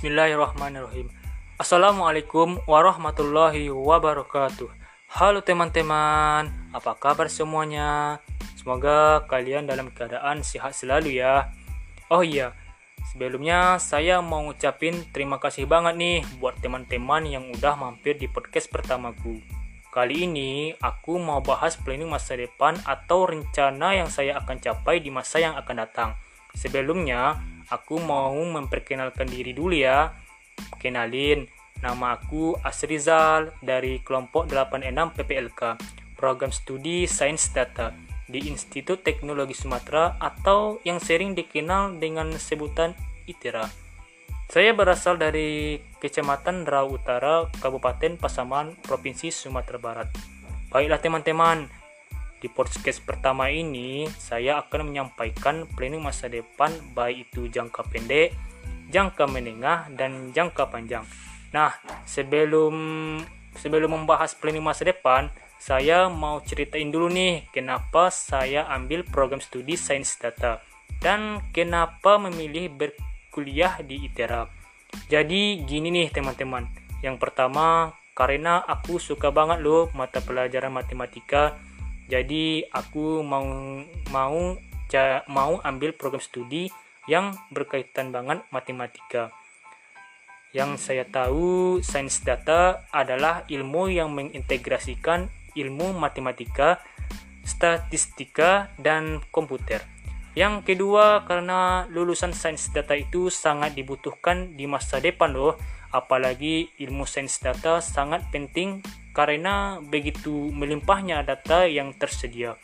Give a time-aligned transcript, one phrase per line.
[0.00, 1.12] Bismillahirrahmanirrahim.
[1.60, 4.72] Assalamualaikum warahmatullahi wabarakatuh.
[5.12, 8.16] Halo teman-teman, apa kabar semuanya?
[8.56, 11.52] Semoga kalian dalam keadaan sehat selalu ya.
[12.08, 12.56] Oh iya,
[13.12, 18.72] sebelumnya saya mau ngucapin terima kasih banget nih buat teman-teman yang udah mampir di podcast
[18.72, 19.36] pertamaku.
[19.92, 25.12] Kali ini aku mau bahas planning masa depan atau rencana yang saya akan capai di
[25.12, 26.16] masa yang akan datang.
[26.56, 27.36] Sebelumnya,
[27.70, 30.10] Aku mau memperkenalkan diri dulu ya.
[30.82, 31.46] Kenalin,
[31.78, 35.60] nama aku Asrizal dari kelompok 86 PPLK,
[36.18, 37.94] Program Studi Sains Data
[38.30, 42.94] di Institut Teknologi Sumatera atau yang sering dikenal dengan sebutan
[43.26, 43.66] ITERA.
[44.50, 50.08] Saya berasal dari Kecamatan Rau Utara, Kabupaten Pasaman, Provinsi Sumatera Barat.
[50.74, 51.70] Baiklah teman-teman,
[52.40, 58.32] di podcast pertama ini, saya akan menyampaikan planning masa depan baik itu jangka pendek,
[58.88, 61.04] jangka menengah, dan jangka panjang.
[61.52, 61.76] Nah,
[62.08, 62.74] sebelum
[63.60, 65.28] sebelum membahas planning masa depan,
[65.60, 70.64] saya mau ceritain dulu nih kenapa saya ambil program studi Sains Data
[71.04, 74.48] dan kenapa memilih berkuliah di ITERA.
[75.12, 76.64] Jadi gini nih teman-teman.
[77.04, 81.60] Yang pertama, karena aku suka banget loh mata pelajaran matematika
[82.10, 83.46] jadi aku mau
[84.10, 84.58] mau
[85.30, 86.66] mau ambil program studi
[87.06, 89.30] yang berkaitan banget matematika.
[90.50, 96.82] Yang saya tahu, sains data adalah ilmu yang mengintegrasikan ilmu matematika,
[97.46, 99.86] statistika, dan komputer.
[100.34, 105.54] Yang kedua, karena lulusan sains data itu sangat dibutuhkan di masa depan loh,
[105.94, 108.82] apalagi ilmu sains data sangat penting
[109.20, 112.56] karena begitu melimpahnya data yang tersedia.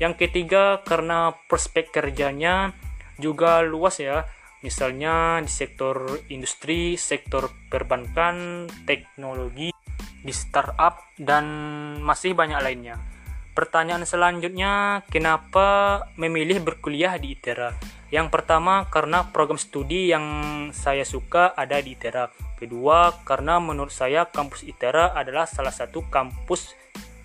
[0.00, 2.72] Yang ketiga karena prospek kerjanya
[3.20, 4.24] juga luas ya.
[4.64, 9.68] Misalnya di sektor industri, sektor perbankan, teknologi,
[10.24, 11.44] di startup dan
[12.00, 12.96] masih banyak lainnya.
[13.52, 17.99] Pertanyaan selanjutnya, kenapa memilih berkuliah di ITERA?
[18.10, 20.26] Yang pertama karena program studi yang
[20.74, 26.76] saya suka ada di ITERA Kedua, karena menurut saya kampus ITERA adalah salah satu kampus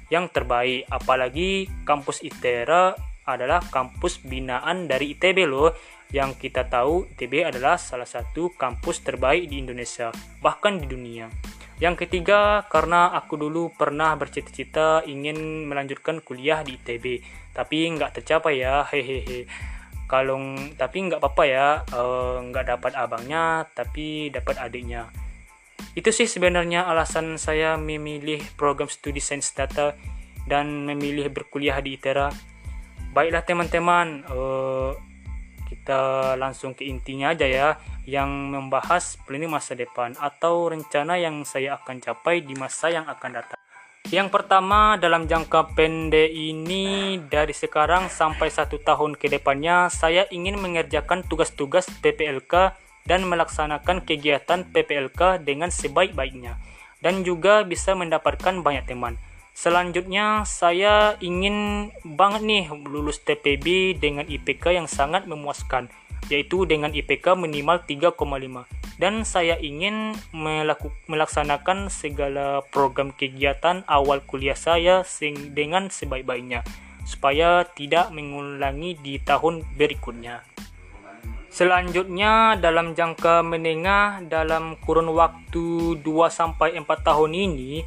[0.08, 0.88] yang terbaik.
[0.88, 2.96] Apalagi kampus ITERA
[3.28, 5.76] adalah kampus binaan dari ITB loh.
[6.16, 10.08] Yang kita tahu ITB adalah salah satu kampus terbaik di Indonesia,
[10.40, 11.28] bahkan di dunia.
[11.84, 17.20] Yang ketiga, karena aku dulu pernah bercita-cita ingin melanjutkan kuliah di ITB,
[17.52, 19.52] tapi nggak tercapai ya, hehehe.
[20.06, 20.38] Kalau
[20.78, 25.10] tapi nggak apa-apa ya, uh, nggak dapat abangnya, tapi dapat adiknya.
[25.98, 29.98] Itu sih sebenarnya alasan saya memilih program studi sains data
[30.46, 32.30] dan memilih berkuliah di ITERA.
[33.16, 34.94] Baiklah teman-teman, uh,
[35.66, 37.70] kita langsung ke intinya aja ya,
[38.06, 43.32] yang membahas planning masa depan atau rencana yang saya akan capai di masa yang akan
[43.42, 43.65] datang.
[44.14, 50.62] Yang pertama, dalam jangka pendek ini, dari sekarang sampai satu tahun ke depannya, saya ingin
[50.62, 52.78] mengerjakan tugas-tugas PPLK
[53.10, 56.54] dan melaksanakan kegiatan PPLK dengan sebaik-baiknya
[57.02, 59.18] dan juga bisa mendapatkan banyak teman.
[59.58, 65.90] Selanjutnya, saya ingin banget nih lulus TPB dengan IPK yang sangat memuaskan,
[66.30, 68.85] yaitu dengan IPK minimal 3,5.
[68.96, 70.16] Dan saya ingin
[71.12, 75.04] melaksanakan segala program kegiatan awal kuliah saya
[75.52, 76.64] dengan sebaik-baiknya,
[77.04, 80.48] supaya tidak mengulangi di tahun berikutnya.
[81.52, 87.80] Selanjutnya dalam jangka menengah dalam kurun waktu 2 sampai 4 tahun ini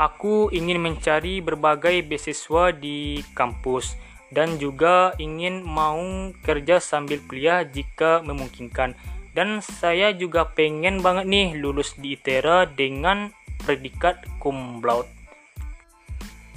[0.00, 3.92] aku ingin mencari berbagai beasiswa di kampus
[4.32, 8.96] dan juga ingin mau kerja sambil kuliah jika memungkinkan.
[9.30, 13.30] Dan saya juga pengen banget nih lulus di ITERA dengan
[13.62, 15.20] predikat cum laude.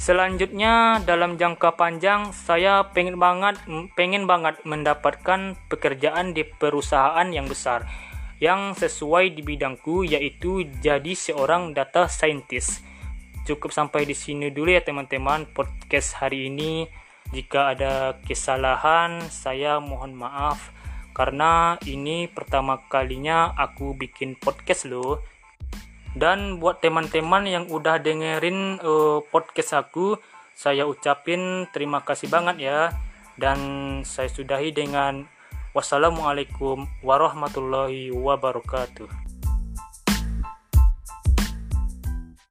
[0.04, 3.56] Selanjutnya dalam jangka panjang saya pengen banget
[3.96, 7.88] pengen banget mendapatkan pekerjaan di perusahaan yang besar
[8.44, 12.84] yang sesuai di bidangku yaitu jadi seorang data scientist.
[13.48, 16.92] Cukup sampai di sini dulu ya teman-teman podcast hari ini.
[17.32, 20.83] Jika ada kesalahan saya mohon maaf
[21.14, 25.22] karena ini pertama kalinya aku bikin podcast loh
[26.14, 30.22] dan buat teman-teman yang udah dengerin uh, podcast aku,
[30.54, 32.80] saya ucapin terima kasih banget ya.
[33.34, 33.60] Dan
[34.06, 35.26] saya sudahi dengan
[35.74, 39.23] wassalamualaikum warahmatullahi wabarakatuh.